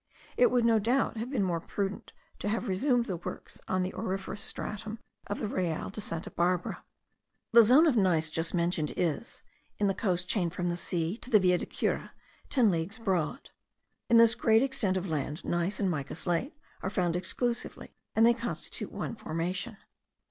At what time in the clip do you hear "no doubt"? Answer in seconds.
0.65-1.17